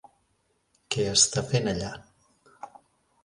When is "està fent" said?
1.17-1.71